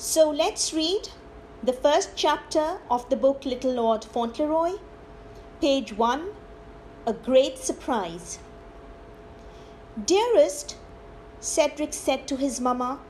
So 0.00 0.30
let's 0.30 0.72
read 0.72 1.08
the 1.60 1.72
first 1.72 2.10
chapter 2.14 2.78
of 2.88 3.08
the 3.10 3.16
book 3.16 3.44
Little 3.44 3.72
Lord 3.72 4.04
Fauntleroy, 4.04 4.74
page 5.60 5.92
1 5.92 6.28
A 7.04 7.12
Great 7.12 7.58
Surprise. 7.58 8.38
Dearest, 10.06 10.76
Cedric 11.40 11.92
said 11.92 12.28
to 12.28 12.36
his 12.36 12.60
mamma, 12.60 13.00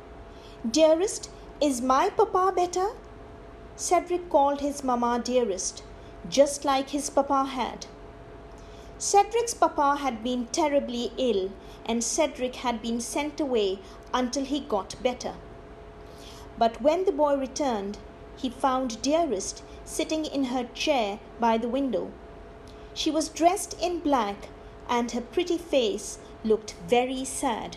Dearest, 0.70 1.28
is 1.60 1.82
my 1.82 2.08
papa 2.08 2.54
better? 2.56 2.92
Cedric 3.76 4.30
called 4.30 4.62
his 4.62 4.82
mamma 4.82 5.20
dearest, 5.22 5.82
just 6.30 6.64
like 6.64 6.88
his 6.88 7.10
papa 7.10 7.44
had. 7.44 7.84
Cedric's 8.96 9.52
papa 9.52 9.96
had 9.96 10.24
been 10.24 10.46
terribly 10.46 11.12
ill, 11.18 11.50
and 11.84 12.02
Cedric 12.02 12.56
had 12.56 12.80
been 12.80 13.02
sent 13.02 13.40
away 13.40 13.78
until 14.14 14.46
he 14.46 14.60
got 14.60 14.94
better. 15.02 15.34
But 16.58 16.82
when 16.82 17.04
the 17.04 17.12
boy 17.12 17.36
returned, 17.36 17.98
he 18.36 18.50
found 18.50 19.00
Dearest 19.00 19.62
sitting 19.84 20.24
in 20.24 20.44
her 20.44 20.64
chair 20.74 21.20
by 21.38 21.56
the 21.56 21.68
window. 21.68 22.10
She 22.94 23.10
was 23.10 23.28
dressed 23.28 23.80
in 23.80 24.00
black, 24.00 24.48
and 24.88 25.10
her 25.12 25.20
pretty 25.20 25.56
face 25.56 26.18
looked 26.44 26.74
very 26.88 27.24
sad. 27.24 27.76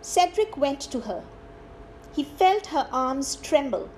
Cedric 0.00 0.56
went 0.56 0.80
to 0.82 1.00
her. 1.00 1.24
He 2.14 2.22
felt 2.22 2.66
her 2.66 2.88
arms 2.92 3.36
tremble. 3.36 3.88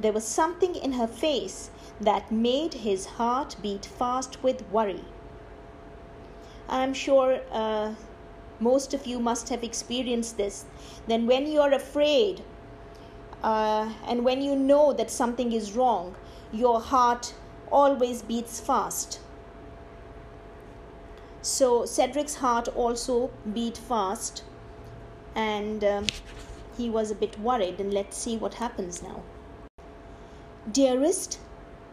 There 0.00 0.12
was 0.12 0.24
something 0.24 0.74
in 0.74 0.92
her 0.92 1.06
face 1.06 1.70
that 2.00 2.32
made 2.32 2.74
his 2.74 3.04
heart 3.06 3.56
beat 3.60 3.84
fast 3.84 4.42
with 4.42 4.68
worry. 4.70 5.04
I'm 6.68 6.94
sure 6.94 7.40
uh, 7.50 7.94
most 8.60 8.94
of 8.94 9.06
you 9.06 9.20
must 9.20 9.48
have 9.48 9.62
experienced 9.62 10.36
this. 10.36 10.64
Then, 11.06 11.26
when 11.26 11.46
you're 11.46 11.72
afraid 11.72 12.42
uh, 13.42 13.92
and 14.06 14.24
when 14.24 14.42
you 14.42 14.56
know 14.56 14.92
that 14.92 15.10
something 15.10 15.52
is 15.52 15.72
wrong, 15.72 16.16
your 16.52 16.80
heart 16.80 17.34
always 17.70 18.22
beats 18.22 18.60
fast. 18.60 19.20
So, 21.42 21.84
Cedric's 21.84 22.36
heart 22.36 22.68
also 22.68 23.30
beat 23.54 23.78
fast 23.78 24.42
and 25.34 25.84
uh, 25.84 26.02
he 26.76 26.90
was 26.90 27.10
a 27.10 27.14
bit 27.14 27.38
worried. 27.38 27.80
And 27.80 27.94
let's 27.94 28.16
see 28.16 28.36
what 28.36 28.54
happens 28.54 29.02
now. 29.02 29.22
Dearest, 30.70 31.38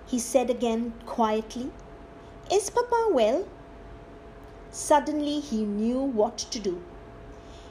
he 0.08 0.20
said 0.20 0.50
again 0.50 0.94
quietly, 1.06 1.72
is 2.52 2.70
Papa 2.70 3.09
well? 3.12 3.47
Suddenly 4.78 5.40
he 5.40 5.64
knew 5.64 6.02
what 6.02 6.38
to 6.38 6.59
do. 6.59 6.84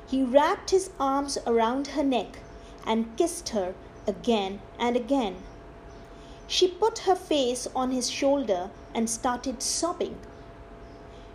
He 0.07 0.23
wrapped 0.23 0.71
his 0.71 0.89
arms 0.99 1.37
around 1.47 1.89
her 1.89 2.03
neck 2.03 2.39
and 2.87 3.15
kissed 3.19 3.51
her 3.51 3.75
again 4.07 4.63
and 4.79 4.97
again. 4.97 5.43
She 6.47 6.67
put 6.67 7.01
her 7.01 7.15
face 7.15 7.69
on 7.77 7.91
his 7.91 8.09
shoulder 8.09 8.71
and 8.95 9.11
started 9.11 9.63
sobbing. 9.63 10.19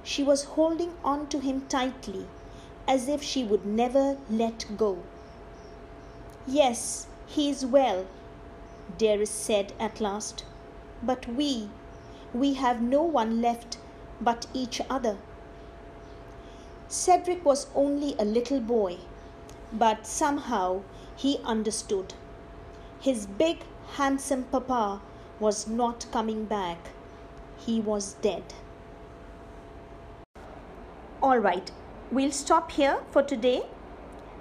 She 0.04 0.24
was 0.24 0.56
holding 0.56 0.94
on 1.04 1.28
to 1.28 1.40
him 1.40 1.68
tightly, 1.70 2.26
as 2.88 3.08
if 3.08 3.22
she 3.22 3.44
would 3.44 3.64
never 3.64 4.18
let 4.28 4.66
go. 4.76 4.98
Yes, 6.48 7.06
he 7.28 7.48
is 7.48 7.64
well, 7.64 8.08
Dearest 8.98 9.36
said 9.36 9.74
at 9.80 10.02
last. 10.02 10.44
But 11.04 11.28
we, 11.28 11.70
we 12.34 12.56
have 12.56 12.82
no 12.82 13.04
one 13.04 13.40
left 13.40 13.78
but 14.20 14.48
each 14.52 14.82
other. 14.90 15.20
Cedric 16.92 17.46
was 17.46 17.68
only 17.76 18.16
a 18.18 18.26
little 18.26 18.60
boy, 18.60 18.98
but 19.72 20.08
somehow 20.08 20.82
he 21.16 21.40
understood. 21.46 22.16
His 23.00 23.28
big, 23.28 23.60
handsome 23.98 24.46
papa 24.46 25.00
was 25.40 25.68
not 25.68 26.08
coming 26.12 26.46
back. 26.46 26.90
He 27.60 27.80
was 27.80 28.14
dead. 28.24 28.56
All 31.22 31.38
right, 31.38 31.70
we'll 32.12 32.32
stop 32.32 32.72
here 32.72 33.04
for 33.12 33.22
today, 33.22 33.68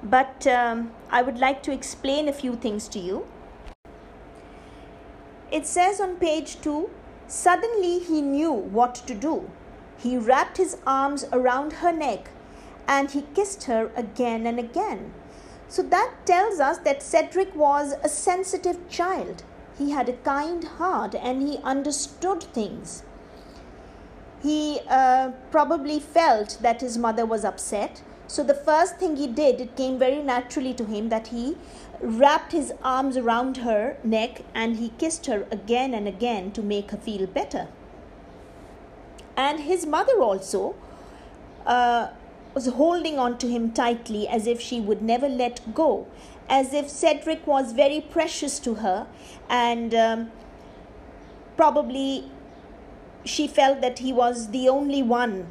but 0.02 0.46
um, 0.46 0.92
I 1.10 1.20
would 1.20 1.38
like 1.38 1.62
to 1.64 1.72
explain 1.72 2.28
a 2.28 2.32
few 2.32 2.56
things 2.56 2.88
to 2.88 2.98
you. 2.98 3.26
It 5.52 5.66
says 5.66 6.00
on 6.00 6.16
page 6.16 6.62
2 6.62 6.88
Suddenly 7.26 7.98
he 7.98 8.22
knew 8.22 8.52
what 8.52 8.94
to 8.94 9.14
do. 9.14 9.50
He 9.98 10.16
wrapped 10.16 10.56
his 10.56 10.78
arms 10.86 11.26
around 11.30 11.74
her 11.84 11.92
neck 11.92 12.30
and 12.88 13.10
he 13.10 13.22
kissed 13.34 13.64
her 13.64 13.92
again 13.94 14.46
and 14.46 14.58
again. 14.58 15.12
So 15.68 15.82
that 15.82 16.12
tells 16.24 16.58
us 16.58 16.78
that 16.78 17.02
Cedric 17.02 17.54
was 17.54 17.94
a 18.02 18.08
sensitive 18.08 18.88
child. 18.88 19.44
He 19.76 19.90
had 19.90 20.08
a 20.08 20.14
kind 20.14 20.64
heart 20.64 21.14
and 21.14 21.46
he 21.46 21.58
understood 21.58 22.42
things. 22.42 23.02
He 24.42 24.80
uh, 24.88 25.32
probably 25.50 26.00
felt 26.00 26.58
that 26.62 26.80
his 26.80 26.96
mother 26.96 27.26
was 27.26 27.44
upset. 27.44 28.02
So 28.26 28.42
the 28.42 28.54
first 28.54 28.96
thing 28.96 29.16
he 29.16 29.26
did, 29.26 29.60
it 29.60 29.76
came 29.76 29.98
very 29.98 30.22
naturally 30.22 30.72
to 30.74 30.84
him 30.84 31.10
that 31.10 31.28
he 31.28 31.56
wrapped 32.00 32.52
his 32.52 32.72
arms 32.82 33.16
around 33.16 33.58
her 33.58 33.98
neck 34.02 34.42
and 34.54 34.76
he 34.76 34.90
kissed 34.98 35.26
her 35.26 35.46
again 35.50 35.92
and 35.92 36.08
again 36.08 36.52
to 36.52 36.62
make 36.62 36.92
her 36.92 36.96
feel 36.96 37.26
better. 37.26 37.68
And 39.36 39.60
his 39.60 39.86
mother 39.86 40.20
also 40.20 40.76
uh, 41.66 42.08
was 42.58 42.74
holding 42.74 43.20
on 43.20 43.38
to 43.38 43.46
him 43.46 43.70
tightly 43.70 44.26
as 44.26 44.44
if 44.48 44.60
she 44.60 44.80
would 44.80 45.00
never 45.00 45.28
let 45.28 45.60
go, 45.74 46.08
as 46.48 46.72
if 46.74 46.88
Cedric 46.88 47.46
was 47.46 47.70
very 47.70 48.00
precious 48.00 48.58
to 48.58 48.74
her, 48.74 49.06
and 49.48 49.94
um, 49.94 50.32
probably 51.56 52.32
she 53.24 53.46
felt 53.46 53.80
that 53.80 54.00
he 54.00 54.12
was 54.12 54.48
the 54.48 54.68
only 54.68 55.04
one 55.04 55.46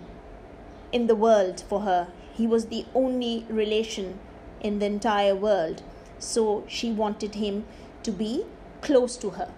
in 0.92 1.08
the 1.08 1.16
world 1.16 1.64
for 1.70 1.80
her. 1.82 2.10
He 2.34 2.46
was 2.46 2.66
the 2.66 2.86
only 2.94 3.46
relation 3.48 4.20
in 4.60 4.80
the 4.80 4.88
entire 4.88 5.34
world. 5.36 5.84
So 6.20 6.66
she 6.68 6.92
wanted 6.92 7.36
him 7.36 7.64
to 8.04 8.12
be 8.12 8.44
close 8.82 9.16
to 9.18 9.30
her. 9.30 9.50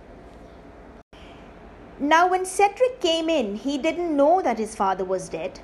Now, 1.99 2.29
when 2.29 2.45
Cedric 2.45 3.01
came 3.01 3.27
in, 3.27 3.55
he 3.55 3.79
didn't 3.79 4.15
know 4.15 4.39
that 4.43 4.59
his 4.59 4.75
father 4.75 5.03
was 5.03 5.29
dead. 5.29 5.61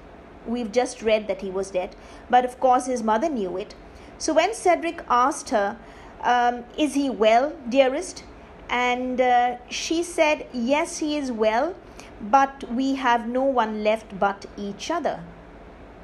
We've 0.48 0.72
just 0.72 1.02
read 1.02 1.28
that 1.28 1.42
he 1.42 1.50
was 1.50 1.72
dead, 1.72 1.96
but 2.30 2.46
of 2.46 2.60
course 2.60 2.86
his 2.86 3.04
mother 3.04 3.30
knew 3.30 3.58
it. 3.58 3.76
So 4.18 4.34
when 4.34 4.54
Cedric 4.54 5.04
asked 5.10 5.50
her, 5.50 5.78
um, 6.22 6.66
Is 6.78 6.94
he 6.94 7.10
well, 7.10 7.54
dearest? 7.70 8.24
And 8.70 9.22
uh, 9.22 9.58
she 9.70 10.04
said, 10.04 10.48
Yes, 10.54 10.98
he 10.98 11.18
is 11.18 11.32
well, 11.32 11.76
but 12.22 12.64
we 12.72 12.96
have 12.96 13.28
no 13.28 13.44
one 13.44 13.84
left 13.84 14.18
but 14.20 14.46
each 14.58 14.90
other. 14.90 15.24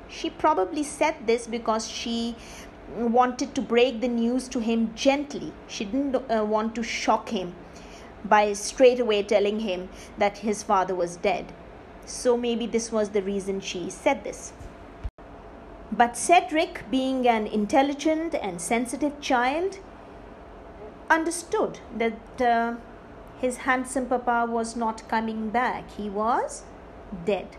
She 0.07 0.29
probably 0.29 0.83
said 0.83 1.15
this 1.25 1.47
because 1.47 1.87
she 1.87 2.35
wanted 2.95 3.55
to 3.55 3.61
break 3.61 4.01
the 4.01 4.07
news 4.09 4.47
to 4.49 4.59
him 4.59 4.93
gently. 4.93 5.53
She 5.67 5.85
didn't 5.85 6.15
uh, 6.15 6.43
want 6.43 6.75
to 6.75 6.83
shock 6.83 7.29
him 7.29 7.55
by 8.25 8.53
straight 8.53 8.99
away 8.99 9.23
telling 9.23 9.61
him 9.61 9.89
that 10.17 10.39
his 10.39 10.63
father 10.63 10.93
was 10.93 11.17
dead. 11.17 11.53
So 12.05 12.37
maybe 12.37 12.65
this 12.65 12.91
was 12.91 13.09
the 13.09 13.21
reason 13.21 13.61
she 13.61 13.89
said 13.89 14.23
this. 14.23 14.53
But 15.91 16.15
Cedric, 16.15 16.89
being 16.89 17.27
an 17.27 17.47
intelligent 17.47 18.33
and 18.33 18.61
sensitive 18.61 19.19
child, 19.19 19.79
understood 21.09 21.79
that 21.97 22.41
uh, 22.41 22.75
his 23.39 23.57
handsome 23.57 24.05
papa 24.05 24.49
was 24.49 24.75
not 24.75 25.07
coming 25.09 25.49
back. 25.49 25.91
He 25.91 26.09
was 26.09 26.63
dead. 27.25 27.57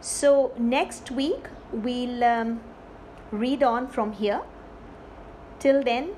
So, 0.00 0.52
next 0.58 1.10
week 1.10 1.46
we'll 1.70 2.24
um, 2.24 2.60
read 3.30 3.62
on 3.62 3.88
from 3.88 4.12
here. 4.12 4.40
Till 5.58 5.82
then, 5.82 6.14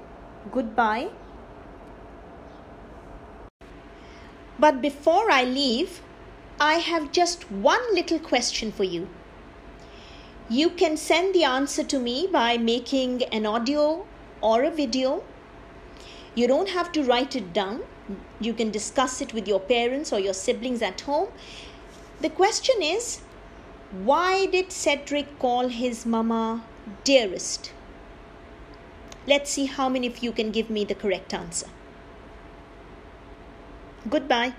goodbye. 0.53 1.10
But 4.59 4.80
before 4.80 5.30
I 5.30 5.45
leave, 5.45 6.01
I 6.65 6.75
have 6.75 7.13
just 7.13 7.43
one 7.51 7.95
little 7.95 8.19
question 8.19 8.72
for 8.72 8.84
you. 8.84 9.09
You 10.49 10.71
can 10.71 10.97
send 10.97 11.34
the 11.34 11.45
answer 11.45 11.84
to 11.84 11.99
me 11.99 12.27
by 12.27 12.57
making 12.57 13.25
an 13.25 13.45
audio 13.45 14.07
or 14.41 14.63
a 14.63 14.71
video. 14.71 15.25
You 16.34 16.49
don't 16.49 16.71
have 16.71 16.91
to 16.93 17.03
write 17.03 17.37
it 17.37 17.53
down. 17.53 17.83
You 18.41 18.55
can 18.55 18.71
discuss 18.71 19.21
it 19.21 19.34
with 19.34 19.47
your 19.47 19.61
parents 19.61 20.11
or 20.11 20.19
your 20.19 20.33
siblings 20.33 20.81
at 20.81 21.03
home. 21.03 21.28
The 22.22 22.31
question 22.31 22.83
is 22.95 23.21
why 24.11 24.47
did 24.47 24.72
Cedric 24.72 25.39
call 25.39 25.69
his 25.69 26.07
mama 26.07 26.65
dearest? 27.05 27.72
Let's 29.27 29.51
see 29.51 29.66
how 29.66 29.91
many 29.91 30.07
of 30.07 30.22
you 30.22 30.33
can 30.33 30.51
give 30.51 30.71
me 30.71 30.84
the 30.87 30.95
correct 30.95 31.34
answer. 31.34 31.69
Goodbye. 34.09 34.55